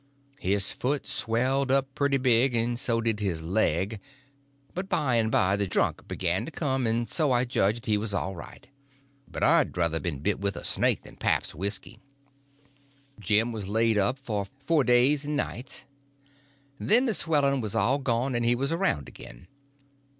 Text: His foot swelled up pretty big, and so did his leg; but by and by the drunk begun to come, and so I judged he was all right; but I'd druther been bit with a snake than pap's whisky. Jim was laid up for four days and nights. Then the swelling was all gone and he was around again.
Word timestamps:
His 0.39 0.71
foot 0.71 1.05
swelled 1.05 1.69
up 1.71 1.93
pretty 1.93 2.17
big, 2.17 2.55
and 2.55 2.79
so 2.79 3.01
did 3.01 3.19
his 3.19 3.43
leg; 3.43 3.99
but 4.73 4.89
by 4.89 5.17
and 5.17 5.29
by 5.29 5.55
the 5.55 5.67
drunk 5.67 6.07
begun 6.07 6.43
to 6.45 6.51
come, 6.51 6.87
and 6.87 7.07
so 7.07 7.31
I 7.31 7.45
judged 7.45 7.85
he 7.85 7.99
was 7.99 8.11
all 8.11 8.35
right; 8.35 8.65
but 9.27 9.43
I'd 9.43 9.71
druther 9.71 9.99
been 9.99 10.17
bit 10.17 10.39
with 10.39 10.55
a 10.55 10.63
snake 10.65 11.03
than 11.03 11.17
pap's 11.17 11.53
whisky. 11.53 11.99
Jim 13.19 13.51
was 13.51 13.67
laid 13.67 13.99
up 13.99 14.17
for 14.17 14.47
four 14.65 14.83
days 14.83 15.23
and 15.25 15.37
nights. 15.37 15.85
Then 16.79 17.05
the 17.05 17.13
swelling 17.13 17.61
was 17.61 17.75
all 17.75 17.99
gone 17.99 18.33
and 18.33 18.43
he 18.43 18.55
was 18.55 18.71
around 18.71 19.07
again. 19.07 19.45